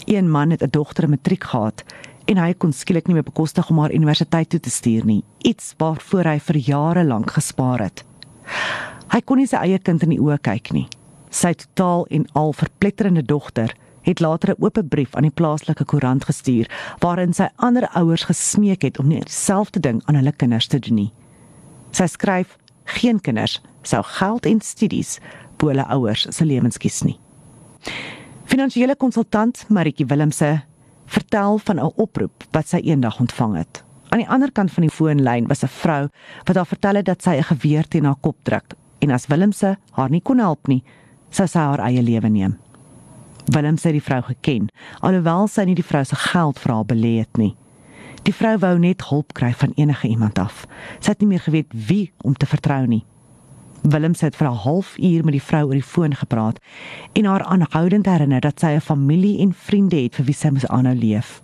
[0.05, 1.83] Een man het 'n dogter matriek gehad
[2.25, 5.73] en hy kon skielik nie meer bekostig om haar universiteit toe te stuur nie, iets
[5.77, 8.03] waarvoor hy vir jare lank gespaar het.
[9.13, 10.87] Hy kon nie sy eie kind in die oë kyk nie.
[11.29, 16.25] Sy totaal en al verpletterende dogter het later 'n oop brief aan die plaaslike koerant
[16.25, 20.79] gestuur waarin sy ander ouers gesmeek het om nie dieselfde ding aan hulle kinders te
[20.79, 21.13] doen nie.
[21.91, 25.19] Sy skryf: "Geen kinders sou geld en studies
[25.57, 27.19] bo hulle ouers se lewens kies nie."
[28.43, 30.63] Finansiële konsultant Maritjie Willemse
[31.05, 33.83] vertel van 'n oproep wat sy eendag ontvang het.
[34.09, 36.07] Aan die ander kant van die foonlyn was 'n vrou
[36.43, 39.77] wat haar vertel het dat sy 'n geweer teen haar kop druk en as Willemse
[39.91, 40.83] haar nie kon help nie,
[41.29, 42.57] sou sy haar eie lewe neem.
[43.53, 44.69] Willem sê die vrou geken,
[45.05, 47.53] alhoewel sy nie die vrou se geld vir haar belê het nie.
[48.25, 50.63] Die vrou wou net hulp kry van enige iemand af.
[50.99, 53.03] Sy het nie meer geweet wie om te vertrou nie.
[53.89, 56.59] Willem het vir 'n halfuur met die vrou oor die foon gepraat
[57.13, 60.67] en haar aanhoudend herinner dat sy 'n familie en vriende het vir wie sy moet
[60.67, 61.41] aanhou leef.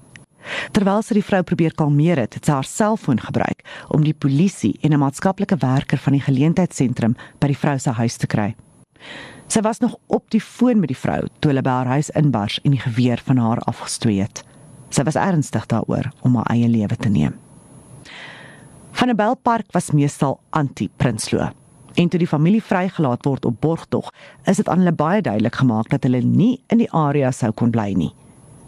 [0.72, 4.78] Terwyl sy die vrou probeer kalmeer het, het sy haar selfoon gebruik om die polisie
[4.82, 8.56] en 'n maatskaplike werker van die geleentheidsentrum by die vrou se huis te kry.
[9.48, 12.60] Sy was nog op die foon met die vrou toe hulle by haar huis inbars
[12.64, 14.44] en die geweer van haar afgestwee het.
[14.90, 17.34] Sy was ernstig daaroor om haar eie lewe te neem.
[18.92, 21.61] Van 'n Belpark was meestal anti-Prinsloo.
[21.96, 24.12] En toe die familie vrygelaat word op borgtog,
[24.46, 27.72] is dit aan hulle baie duidelik gemaak dat hulle nie in die area sou kon
[27.72, 28.12] bly nie.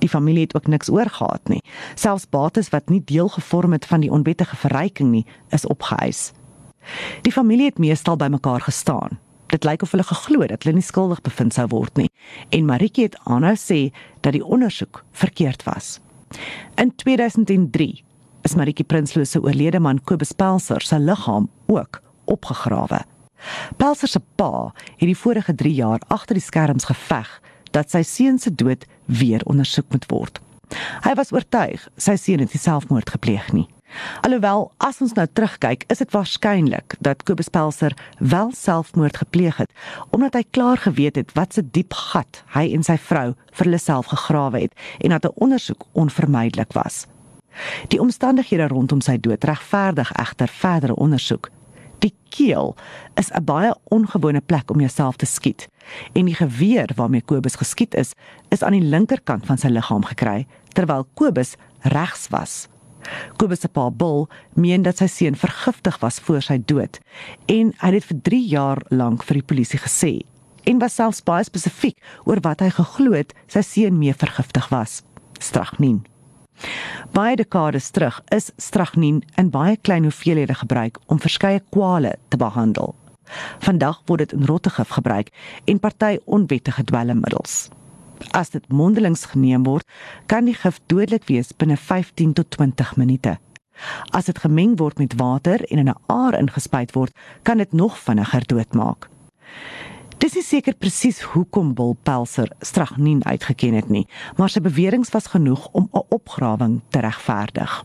[0.03, 1.62] Die familie het ook niks oorgehad nie.
[1.95, 6.31] Selfs bates wat nie deel gevorm het van die onwettige verryking nie, is opgeëis.
[7.23, 9.19] Die familie het meestal bymekaar gestaan
[9.53, 12.09] dit lyk of hulle geglo dat hulle nie skuldig bevind sou word nie
[12.55, 13.79] en Maritjie het aanhou sê
[14.25, 15.99] dat die ondersoek verkeerd was.
[16.81, 18.01] In 2003
[18.47, 23.01] is Maritjie Prinsloo se oorlede man Kobus Pelser se liggaam ook opgegrawe.
[23.77, 28.39] Pelser se pa het die vorige 3 jaar agter die skerms geveg dat sy seun
[28.39, 30.41] se dood weer ondersoek moet word.
[31.03, 33.67] Hy was oortuig sy seun het selfmoord gepleeg nie.
[34.25, 39.71] Alhoewel as ons nou terugkyk, is dit waarskynlik dat Kobus Pelser wel selfmoord gepleeg het
[40.09, 43.81] omdat hy klaar geweet het wat se diep gat hy en sy vrou vir hulle
[43.81, 47.05] self gegrawe het en dat 'n ondersoek onvermydelik was.
[47.88, 51.49] Die omstandighede rondom sy dood regverdig egter verdere ondersoek.
[52.04, 52.76] Die keel
[53.16, 55.68] is 'n baie ongewone plek om jouself te skiet
[56.13, 58.12] en die geweer waarmee Kobus geskiet is,
[58.50, 62.68] is aan die linkerkant van sy liggaam gekry terwyl Kobus regs was.
[63.38, 67.00] Kobus se pa Bill meen dat sy seun vergiftig was voor sy dood
[67.46, 70.22] en hy het dit vir 3 jaar lank vir die polisie gesê
[70.63, 75.04] en was selfs baie spesifiek oor wat hy geglo het sy seun mee vergiftig was.
[75.39, 76.12] Strachnien.
[77.12, 82.96] Baie dekades terug is strachnien in baie klein hoeveelhede gebruik om verskeie kwale te behandel.
[83.60, 85.32] Vandag word dit in rottegif gebruik
[85.66, 87.70] en party onwettige dwelmmiddels.
[88.32, 89.88] As dit mondelings geneem word,
[90.26, 93.38] kan die gif dodelik wees binne 15 tot 20 minute.
[94.13, 97.13] As dit gemeng word met water en in 'n aar ingespuit word,
[97.44, 99.10] kan dit nog vinniger doodmaak.
[100.23, 104.05] Dis is seker presies hoekom Bill Pelser strychnien uitgeken het nie,
[104.39, 107.83] maar sy beweringe was genoeg om 'n opgrawing te regverdig.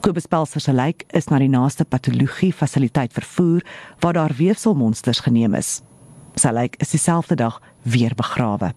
[0.00, 3.60] Kobus Pelser se lijk is na die naaste patologie fasiliteit vervoer
[4.00, 5.82] waar daar weefselmonsters geneem is.
[6.34, 8.72] Sy lijk is dieselfde dag weer begrawe.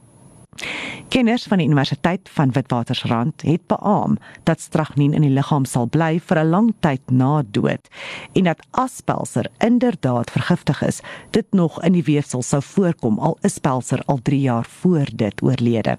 [1.08, 6.20] Kenners van die Universiteit van Witwatersrand het beamoen dat stragnin in die liggaam sal bly
[6.20, 7.88] vir 'n lang tyd na dood
[8.34, 13.58] en dat aspelser inderdaad vergiftig is, dit nog in die weefsel sou voorkom al is
[13.58, 15.98] Pelser al 3 jaar voor dit oorlede.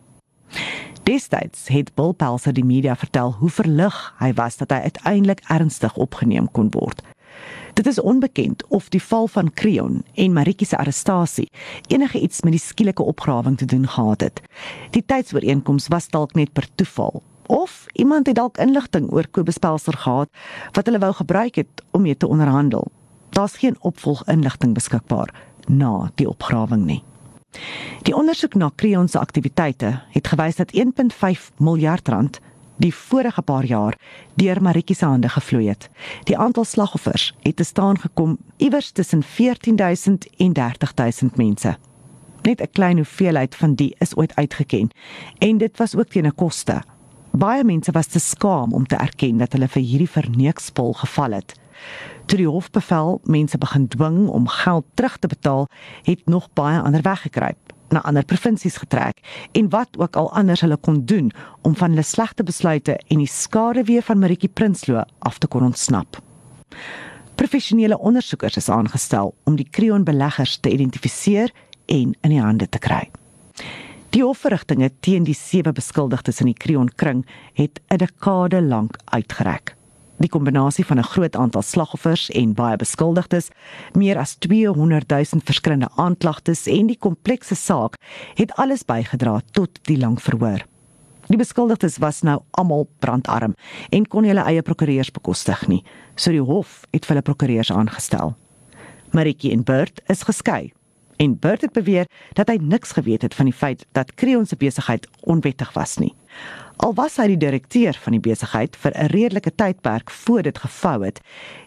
[1.02, 5.96] Destyds het Bill Pelser die media vertel hoe verlig hy was dat hy uiteindelik ernstig
[5.96, 7.02] opgeneem kon word.
[7.78, 11.50] Dit is onbekend of die val van Creon en Maritjie se arrestasie
[11.86, 14.40] enige iets met die skielike opgrawing te doen gehad het.
[14.90, 19.94] Die tydsooreenkoms was dalk net per toeval of iemand het dalk inligting oor Kobus Pelser
[19.94, 20.28] gehad
[20.72, 22.90] wat hulle wou gebruik het om mee te onderhandel.
[23.30, 25.34] Daar's geen opvolginligting beskikbaar
[25.68, 27.02] na die opgrawing nie.
[28.02, 32.40] Die ondersoek na Creon se aktiwiteite het gewys dat 1.5 miljard rand
[32.78, 33.96] die vorige paar jaar
[34.34, 35.88] deur Maritjie se hande gevloei het.
[36.24, 41.76] Die aantal slagoffers het te staan gekom iewers tussen 14000 en 30000 mense.
[42.42, 44.90] Net 'n klein hoeveelheid van die is ooit uitgeken
[45.38, 46.82] en dit was ook teen 'n koste.
[47.30, 51.54] Baie mense was te skaam om te erken dat hulle vir hierdie verneekspul geval het.
[52.26, 55.68] Toe die hof bevel mense begin dwing om geld terug te betaal,
[56.02, 59.20] het nog baie ander weggekruip na ander provinsies getrek
[59.52, 61.30] en wat ook al anders hulle kon doen
[61.62, 65.64] om van hulle slegte besluite en die skade weer van Maritjie Prinsloo af te kon
[65.64, 66.20] ontsnap.
[67.38, 71.52] Professionele ondersoekers is aangestel om die Creon beleggers te identifiseer
[71.86, 73.04] en in die hande te kry.
[74.10, 79.77] Die hofverrigtinge teen die sewe beskuldigdes in die Creon kring het 'n dekade lank uitgereik.
[80.18, 83.48] Die kombinasie van 'n groot aantal slagoffers en baie beskuldigdes,
[83.92, 87.94] meer as 200 000 verskillende aanklagtes en die komplekse saak
[88.34, 90.66] het alles bygedra tot die lang verhoor.
[91.26, 93.54] Die beskuldigdes was nou almal brandarm
[93.90, 98.36] en kon hulle eie prokureurs bekostig nie, so die hof het hulle prokureurs aangestel.
[99.12, 100.72] Maritjie en Bert is geskei
[101.18, 102.06] en Bert het beweer
[102.38, 106.14] dat hy niks geweet het van die feit dat Creon se besigheid onwettig was nie.
[106.78, 111.04] Al was hy die direkteur van die besigheid vir 'n redelike tydperk voor dit gevou
[111.04, 111.18] het,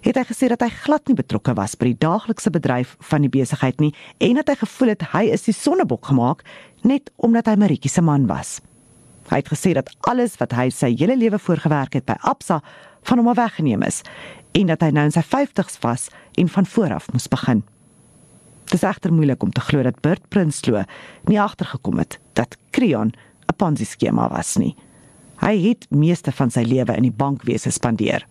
[0.02, 3.30] het hy gesê dat hy glad nie betrokke was by die daaglikse bedryf van die
[3.30, 6.44] besigheid nie en dat hy gevoel het hy is die sonnebok gemaak
[6.84, 8.62] net omdat hy Maritjie se man was.
[9.30, 12.62] Hy het gesê dat alles wat hy sy hele lewe voorgewerk het by Absa
[13.04, 14.02] van hom af weggeneem is
[14.52, 17.64] en dat hy nou in sy 50's was en van voor af moes begin.
[18.72, 20.86] Dit is egter moeilik om te glo dat Bert Prinsloo
[21.28, 23.12] nie agtergekom het dat Creon
[23.52, 24.76] 'n Ponzi skema was nie.
[25.44, 28.26] Hy het meeste van sy lewe in die bankwese spandeer.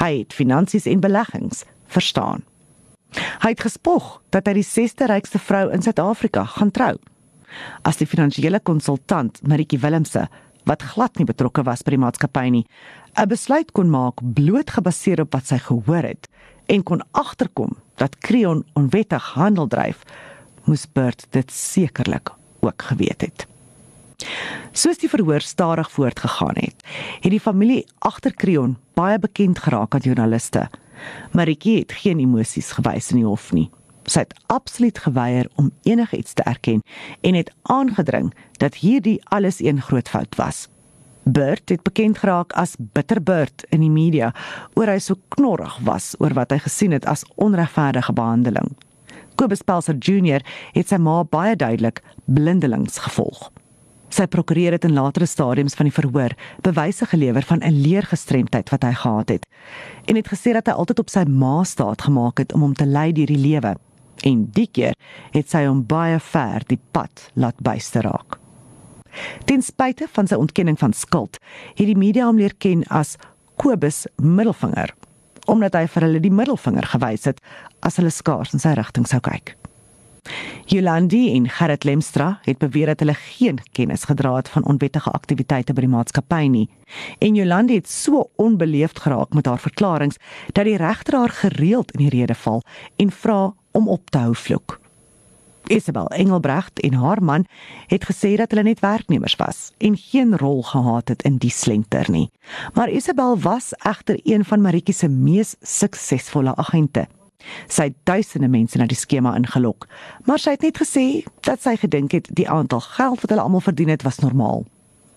[0.00, 2.42] Hy het finansies en beleggings verstaan.
[3.42, 6.96] Hy het gespog dat hy die sesde rykste vrou in Suid-Afrika gaan trou.
[7.82, 10.28] As die finansiële konsultant Maritjie Willemse,
[10.64, 12.66] wat glad nie betrokke was by die maatskappy nie,
[13.16, 16.28] 'n besluit kon maak bloot gebaseer op wat sy gehoor het
[16.66, 20.02] en kon agterkom dat Creon onwettig handel dryf,
[20.64, 23.46] moes Bert dit sekerlik ook geweet het.
[24.72, 26.86] Soos die verhoor stadig voortgegaan het,
[27.20, 30.68] het die familie agter Creon baie bekend geraak aan joernaliste.
[31.32, 33.68] Maritjie het geen emosies gewys in die hof nie.
[34.06, 36.82] Sy het absoluut geweier om enigiets te erken
[37.20, 40.68] en het aangedring dat hierdie alles een groot fout was.
[41.24, 44.32] Bert het bekend geraak as Bitterbert in die media
[44.74, 48.72] oor hy so knorrig was oor wat hy gesien het as onregverdige behandeling.
[49.38, 50.42] Kobus Pelser Junior
[50.74, 53.52] het sy ma baie duidelik blindelings gevolg.
[54.12, 56.34] Sy prokureur het in latere stadiums van die verhoor
[56.66, 59.46] bewyse gelewer van 'n leergestremdheid wat hy gehad het
[60.06, 62.86] en het gesê dat hy altyd op sy ma staat gemaak het om hom te
[62.86, 63.76] lei deur die lewe.
[64.24, 64.94] En die keer
[65.30, 68.41] het sy hom baie ver die pad laat byster raak.
[69.44, 71.38] Ten spyte van sy ontkenning van skuld,
[71.74, 73.16] het die media hom leer ken as
[73.60, 74.94] Kobus Middelvinger,
[75.46, 77.42] omdat hy vir hulle die middelvinger gewys het
[77.82, 79.56] as hulle skaars in sy rigting sou kyk.
[80.70, 85.74] Jolandi en Gerrit Lemstra het beweer dat hulle geen kennis gedra het van onwettige aktiwiteite
[85.74, 86.68] by die maatskappy nie.
[87.18, 90.20] En Jolandi het so onbeleefd geraak met haar verklaringe
[90.52, 92.62] dat die regter haar gereeld in die rede val
[92.96, 93.40] en vra
[93.72, 94.81] om op te hou vloek.
[95.66, 97.46] Isabel Engelbrecht en haar man
[97.86, 102.10] het gesê dat hulle net werknemers was en geen rol gehad het in die slenter
[102.10, 102.30] nie.
[102.74, 107.06] Maar Isabel was egter een van Maritjie se mees suksesvolle agente.
[107.66, 109.88] Sy het duisende mense na die skema ingelok,
[110.26, 113.64] maar sy het net gesê dat sy gedink het die aantal geld wat hulle almal
[113.64, 114.64] verdien het was normaal.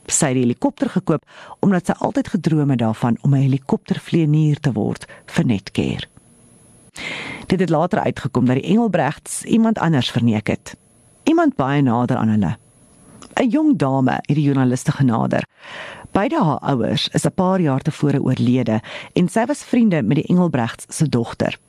[0.06, 1.24] Sy het die helikopter gekoop
[1.66, 6.15] omdat sy altyd gedroom het daarvan om 'n helikoptervlieënier te word vir Netcare.
[7.46, 10.76] Dit het later uitgekom dat die Engelbregts iemand anders verneek het.
[11.24, 12.58] Iemand baie nader aan hulle.
[13.36, 15.46] 'n Jong dame het die joernaliste genader.
[16.12, 18.82] Beide haar ouers is 'n paar jaar tevore oorlede
[19.14, 21.60] en sy was vriende met die Engelbregts se dogter.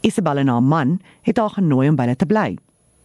[0.00, 2.58] Isabel en haar man het haar genooi om by hulle te bly.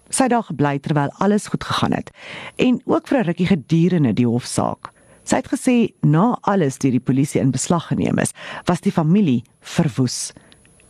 [0.10, 2.12] Sy het daar gebly terwyl alles goed gegaan het
[2.56, 4.92] en ook vir 'n rukkie gedurende die hofsaak.
[5.24, 8.32] Sy het gesê na alles deur die polisie in beslag geneem is,
[8.66, 10.34] was die familie verwoes.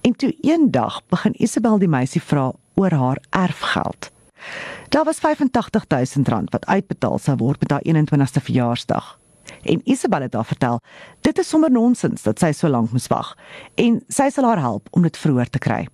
[0.10, 4.08] En toe eendag begin Isabel die meisie vra oor haar erfgeld.
[4.90, 9.20] Daar was R85000 wat uitbetaal sou word met haar 21ste verjaarsdag.
[9.62, 10.80] En Isabel het haar vertel,
[11.22, 13.36] dit is sommer nonsens dat sy so lank moes wag
[13.76, 15.86] en sy sal haar help om dit vroeër te kry.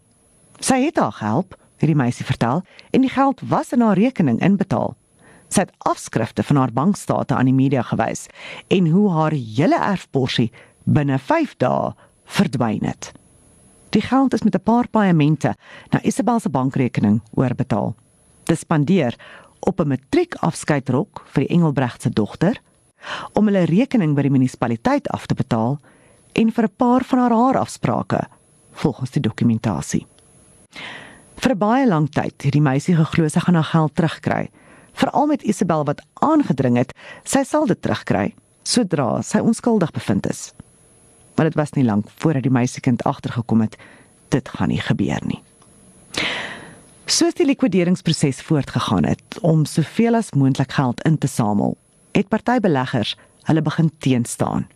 [0.63, 2.63] Sy het haar gehelp, het die meisie vertel,
[2.95, 4.95] en die geld was in haar rekening inbetaal.
[5.51, 8.29] Sy het afskrifte van haar bankstate aan die media gewys
[8.71, 10.53] en hoe haar hele erfporsie
[10.85, 11.91] binne 5 dae
[12.23, 13.11] verdwyn het.
[13.95, 15.55] Die geld is met 'n paar paemente
[15.89, 17.95] na Isabel se bankrekening oorbetaal.
[18.43, 19.15] Dit spandeer
[19.59, 22.61] op 'n matriekafskeidrok vir die Engelbregt se dogter,
[23.33, 25.79] om hulle rekening by die munisipaliteit af te betaal
[26.31, 28.27] en vir 'n paar van haar haarafsprake
[28.71, 30.07] volgens die dokumentasie.
[31.35, 34.49] Vir baie lank tyd het die meisie geglo sy gaan haar geld terugkry,
[34.93, 40.53] veral met Isabel wat aangedring het sy sal dit terugkry sodra sy onskuldig bevind is
[41.35, 43.77] maar dit was nie lank voordat die meisiekind agtergekom het
[44.33, 45.41] dit gaan nie gebeur nie.
[47.05, 51.77] Soos die likwideringsproses voortgegaan het om soveel as moontlik geld in te samel,
[52.11, 54.67] het party beleggers hulle begin teenstaan.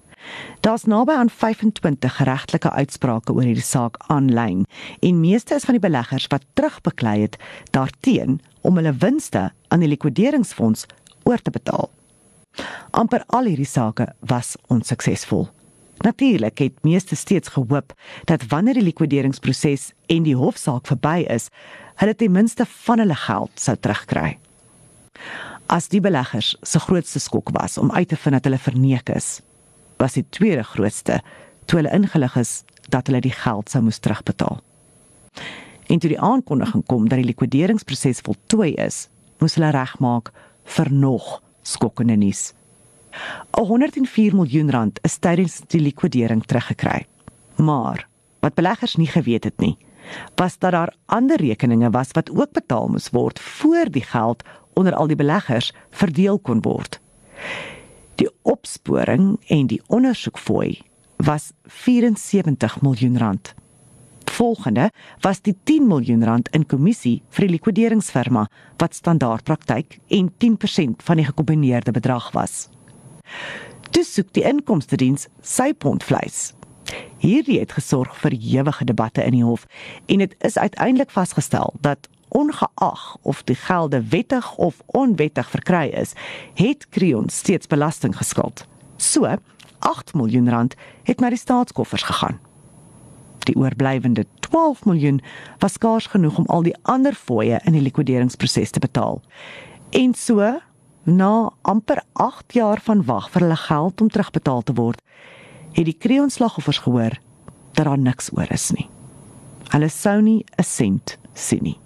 [0.59, 4.65] Daar's naby aan 25 geregtelike uitsprake oor hierdie saak aanlyn
[4.99, 7.37] en meeste is van die beleggers wat terugbeklei het
[7.71, 10.85] daarteen om hulle winste aan die likwideringsfonds
[11.23, 11.89] oor te betaal.
[12.91, 15.47] amper al hierdie sake was onsuksesvol.
[15.99, 21.49] Natuurlik het meeste steeds gehoop dat wanneer die likwideringsproses en die hofsaak verby is,
[21.99, 24.37] hulle ten minste van hulle geld sou terugkry.
[25.67, 29.41] As die beleggers se grootste skok was om uit te vind dat hulle verneek is,
[29.99, 31.19] was die tweede grootste
[31.65, 32.53] toe hulle ingelig is
[32.89, 34.61] dat hulle die geld sou moes terugbetaal.
[35.89, 39.07] En toe die aankondiging kom dat die likwideringsproses voltooi is,
[39.43, 40.31] moes hulle regmaak
[40.77, 42.53] vir nog skokkende nuus.
[43.51, 47.05] 104 miljoen rand is tydens die likwidering teruggekry.
[47.55, 48.07] Maar
[48.39, 49.77] wat beleggers nie geweet het nie,
[50.35, 54.43] was dat daar ander rekeninge was wat ook betaal moes word voor die geld
[54.73, 56.99] onder al die beleggers verdeel kon word.
[58.15, 60.81] Die opsporing en die ondersoekfooi
[61.15, 63.53] was 74 miljoen rand.
[64.39, 68.45] Volgende was die 10 miljoen rand in kommissie vir die likwideringsfirma
[68.79, 72.69] wat standaardpraktyk en 10% van die gekombineerde bedrag was.
[73.89, 76.53] Toe soek die inkomste diens sy pond vleis.
[77.19, 79.67] Hierdie het gesorg vir ewige debatte in die hof
[80.05, 86.13] en dit is uiteindelik vasgestel dat ongeag of die gelde wettig of onwettig verkry is,
[86.53, 88.67] het Creon steeds belasting geskuld.
[88.97, 89.37] So,
[89.79, 92.39] 8 miljoen rand het na die staatskoffers gegaan.
[93.39, 95.21] Die oorblywende 12 miljoen
[95.57, 99.21] was skaars genoeg om al die ander fooie in die likwideringsproses te betaal.
[99.89, 100.59] En so
[101.03, 105.01] na amper 8 jaar van wag vir hulle geld om terugbetaal te word,
[105.73, 107.19] het die kreonslagoffers gehoor
[107.77, 108.89] dat daar niks oor is nie.
[109.69, 111.79] Hulle sou nie 'n sent sien nie.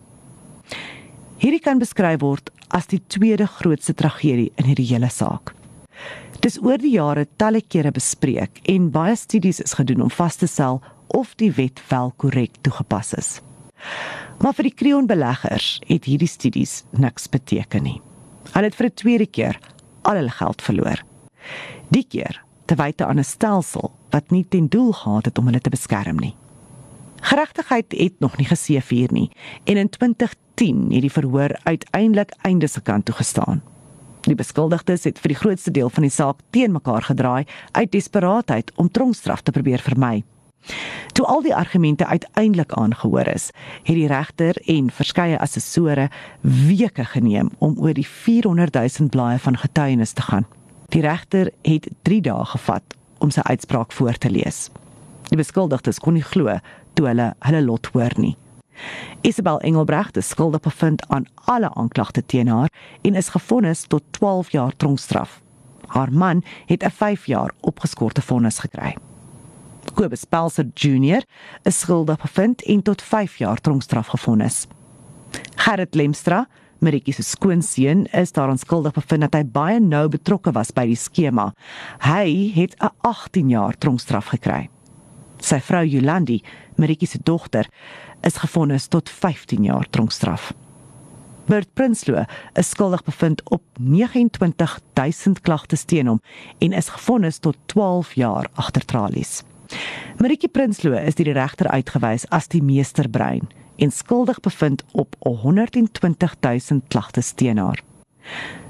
[1.38, 5.54] Hierdie kan beskryf word as die tweede grootste tragedie in hierdie hele saak.
[6.40, 10.48] Dis oor die jare talle kere bespreek en baie studies is gedoen om vas te
[10.48, 13.42] stel of die wet wel korrek toegepas is.
[14.42, 18.02] Maar vir die kreonbeleggers het hierdie studies niks beteken nie.
[18.54, 19.60] Hulle het vir 'n tweede keer
[20.02, 21.04] al hulle geld verloor.
[21.90, 25.62] Die keer te wyte aan 'n stelsel wat nie ten doel gehad het om hulle
[25.62, 26.36] te beskerm nie.
[27.22, 29.32] Geregtigheid het nog nie geseëvier nie
[29.64, 33.62] en in 2010 het die verhoor uiteindelik einde se kant toe gestaan.
[34.22, 38.72] Die beskuldigdes het vir die grootste deel van die saak teen mekaar gedraai uit desperaatheid
[38.76, 40.24] om tronkstraf te probeer vermy.
[41.14, 43.50] Toe al die argumente uiteindelik aangehoor is,
[43.84, 46.10] het die regter en verskeie assessore
[46.42, 50.46] weke geneem om oor die 400 000 blaaie van getuienis te gaan.
[50.90, 54.70] Die regter het 3 dae gevat om sy uitspraak voor te lees.
[55.30, 56.58] Die beskuldigdes kon nie glo
[56.94, 58.36] toe hulle hulle lot hoor nie.
[59.22, 62.70] Isabel Engelbrecht is skuldig bevind aan alle aanklagte teen haar
[63.02, 65.42] en is gefonnis tot 12 jaar tronkstraf.
[65.88, 68.96] Haar man het 'n 5 jaar opgeskorte vonnis gekry.
[69.92, 71.24] Kobus Pelser Junior
[71.68, 74.68] is skuldig bevind en tot 5 jaar tronkstraf gevonnis.
[75.56, 76.46] Gerrit Lemstra,
[76.84, 81.00] Maritjie se skoonseun is daaraan skuldig bevind dat hy baie nou betrokke was by die
[81.00, 81.52] skema.
[82.04, 84.70] Hy het 'n 18 jaar tronkstraf gekry.
[85.40, 86.42] Sy vrou Jolandi,
[86.76, 87.70] Maritjie se dogter,
[88.24, 90.54] is gevonnis tot 15 jaar tronkstraf.
[91.46, 92.26] Bert Prinsloo
[92.56, 96.22] is skuldig bevind op 29000 klagtes teen hom
[96.60, 99.44] en is gevonnis tot 12 jaar agter tralies.
[100.20, 103.48] Maritjie Prinsloo is deur die regter uitgewys as die meesterbrein
[103.82, 107.82] en skuldig bevind op 120000 klagtes teen haar.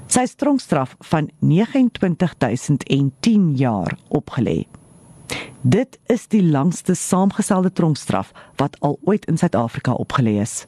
[0.06, 4.64] Sy stronkstraf van 29010 jaar opgelê.
[5.60, 10.64] Dit is die langste saamgestelde tronkstraf wat al ooit in Suid-Afrika opgelê is.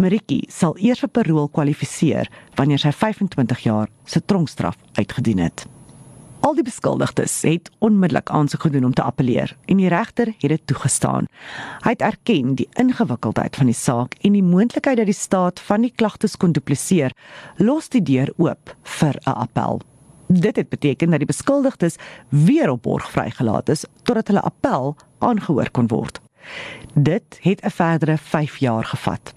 [0.00, 5.66] Maritjie sal eers vir parol kwalifiseer wanneer sy 25 jaar se tronkstraf uitgedien het.
[6.44, 10.66] Al die beskuldigdes het onmiddellik aansoek gedoen om te appeleer en die regter het dit
[10.68, 11.24] toegestaan.
[11.80, 15.86] Hy het erken die ingewikkeldheid van die saak en die moontlikheid dat die staat van
[15.86, 17.14] die klagtes kon dupliseer,
[17.56, 19.80] los die deur oop vir 'n appel.
[20.28, 21.96] Dit het beteken dat die beskuldigdes
[22.28, 26.20] weer op borg vrygelaat is totdat hulle appel aangehoor kon word.
[26.94, 29.34] Dit het 'n verdere 5 jaar gevat.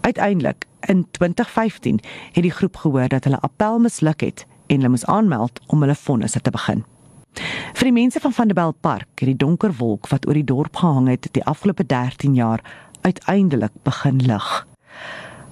[0.00, 2.00] Uiteindelik in 2015
[2.32, 5.98] het die groep gehoor dat hulle appel misluk het en hulle moes aanmeld om hulle
[5.98, 6.84] vonnisse te begin.
[7.78, 11.08] Vir die mense van Vanderbijl Park het die donker wolk wat oor die dorp gehang
[11.12, 12.62] het die afgelope 13 jaar
[13.06, 14.48] uiteindelik begin lig.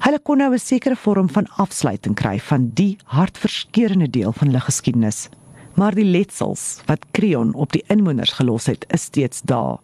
[0.05, 4.61] Hulle kon nou 'n sekere vorm van afsluiting kry van die hartverskeurende deel van hulle
[4.61, 5.29] geskiedenis.
[5.75, 9.79] Maar die letsels wat Creon op die inwoners gelos het, is steeds daar.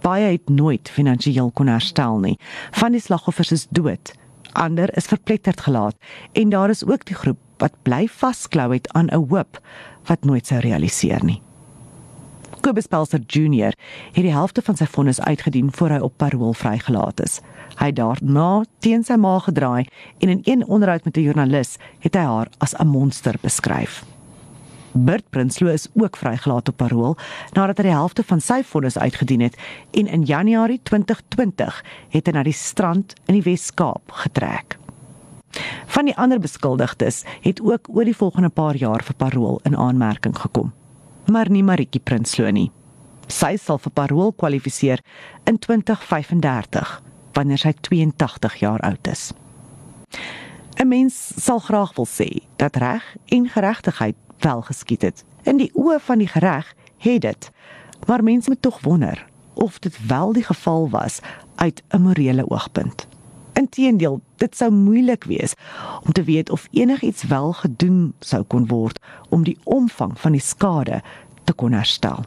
[0.00, 2.38] Baie het nooit finansiëel kon herstel nie.
[2.70, 4.12] Van die slagoffers is dood.
[4.52, 5.96] Ander is verpletterd gelaat
[6.32, 9.60] en daar is ook die groep wat bly vasklou het aan 'n hoop
[10.06, 11.42] wat nooit sou realiseer nie.
[12.60, 13.72] Kobus Pelser Junior
[14.12, 17.40] het die helfte van sy vonnis uitgedien voor hy op parol vrygelaat is.
[17.78, 19.86] Hy het daarna teen sy ma gedraai
[20.18, 24.04] en in een onderhoud met 'n joernalis het hy haar as 'n monster beskryf.
[24.92, 27.16] Bert Prinsloo is ook vrygelaat op parol
[27.52, 29.56] nadat hy die helfte van sy vonnis uitgedien het
[29.90, 34.78] en in Januarie 2020 het hy na die strand in die Wes-Kaap getrek.
[35.86, 40.38] Van die ander beskuldigdes het ook oor die volgende paar jaar vir parol in aanmerking
[40.38, 40.72] gekom.
[41.26, 42.70] Maar nie Maritjie Prinsloo nie.
[43.26, 45.02] Sy sal vir parol kwalifiseer
[45.44, 49.32] in 2035 wanneer sy 82 jaar oud is.
[50.76, 55.24] 'n Mens sal graag wil sê dat reg en geregtigheid wel geskied het.
[55.42, 57.50] In die oë van die reg het dit.
[58.06, 61.20] Maar mense moet tog wonder of dit wel die geval was
[61.54, 63.06] uit 'n morele oogpunt.
[63.56, 65.54] Inteendeel, dit sou moeilik wees
[66.04, 70.44] om te weet of enigiets wel gedoen sou kon word om die omvang van die
[70.44, 71.00] skade
[71.44, 72.24] te kon herstel.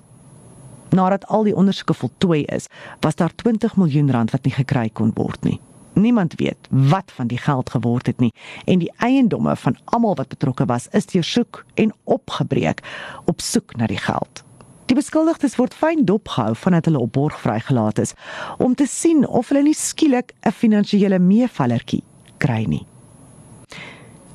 [0.89, 2.65] Nadat al die ondersoeke voltooi is,
[3.05, 5.59] was daar 20 miljoen rand wat nie gekry kon word nie.
[5.93, 8.34] Niemand weet wat van die geld geword het nie
[8.65, 12.82] en die eiendomme van almal wat betrokke was is deursoek en opgebreek
[13.25, 14.48] op soek na die geld.
[14.89, 18.15] Die beskuldigdes word fyn dopgehou vandat hulle op borg vrygelaat is
[18.57, 22.01] om te sien of hulle nie skielik 'n finansiële meevallertjie
[22.41, 22.87] kry nie.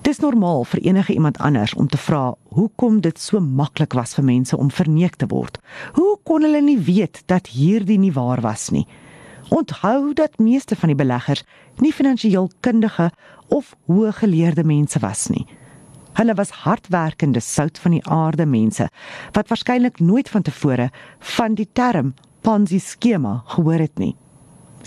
[0.07, 4.25] Dis normaal vir enige iemand anders om te vra hoekom dit so maklik was vir
[4.25, 5.59] mense om verneek te word.
[5.95, 8.87] Hoe kon hulle nie weet dat hierdie nie waar was nie?
[9.49, 11.43] Onthou dat meeste van die beleggers
[11.79, 13.11] nie finansiëel kundige
[13.49, 15.47] of hoëgeleerde mense was nie.
[16.15, 18.89] Hulle was hardwerkende sout van die aarde mense
[19.35, 20.91] wat waarskynlik nooit van tevore
[21.37, 24.13] van die term Ponzi skema gehoor het nie.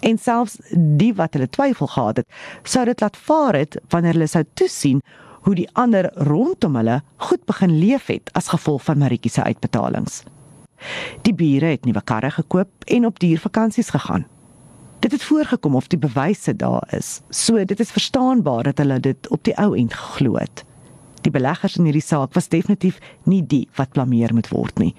[0.05, 0.59] En selfs
[0.99, 2.27] die wat hulle twyfel gehad het,
[2.63, 5.01] sou dit laat vaar het wanneer hulle sou toesien
[5.47, 10.21] hoe die ander rondom hulle goed begin leef het as gevolg van Maritjie se uitbetalings.
[11.25, 14.27] Die bure het nuwe karre gekoop en op diervakansies gegaan.
[14.99, 17.21] Dit het voorgekom of die bewyse daar is.
[17.29, 20.63] So dit is verstaanbaar dat hulle dit op die ou end geglo het.
[21.27, 24.93] Die beleggers in hierdie saak was definitief nie die wat blameer moet word nie.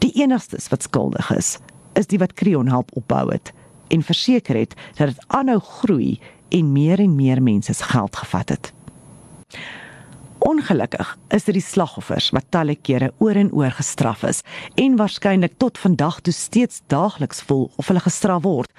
[0.00, 1.58] Die enigstes wat skuldig is,
[1.92, 3.52] is die wat Creon help opbou het
[3.92, 6.14] en verseker het dat dit aanhou groei
[6.56, 8.72] en meer en meer mense se geld gevat het.
[10.48, 14.40] Ongelukkig is dit die slagoffers wat talle kere oor en oor gestraf is
[14.80, 18.72] en waarskynlik tot vandag toe steeds daagliks voel of hulle gestraf word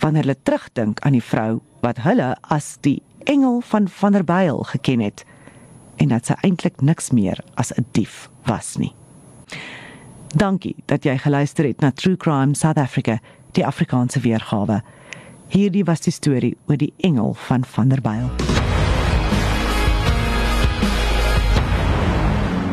[0.00, 5.26] wanneer hulle terugdink aan die vrou wat hulle as die engel van Vanderbijl geken het
[5.96, 8.94] en dat sy eintlik niks meer as 'n dief was nie.
[10.34, 13.18] Dankie dat jy geluister het na True Crime South Africa,
[13.52, 14.82] die Afrikaanse weergawe.
[15.48, 18.30] Hierdie was die storie oor die engel van Vanderbijl.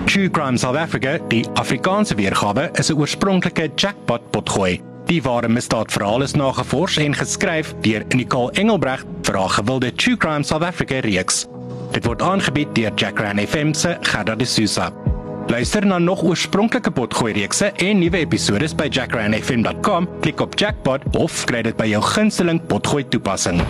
[0.05, 4.82] True Crime South Africa, die Afrikaanse weergawe, is 'n oorspronklike jackpot potgooi.
[5.05, 10.43] Die ware misdaadverhaal is nagevors en geskryf deur Nicole Engelbregt vir haar gewilde True Crime
[10.43, 11.47] South Africa reeks.
[11.94, 14.89] Dit word aangebied deur Jackran FM se Gerda de Souza.
[15.48, 20.10] Luister na nog oorspronklike potgooi reekse en nuwe episode by jackranfm.com.
[20.22, 23.62] Klik op Jackpot of kry dit by jou gunsteling potgooi toepassing.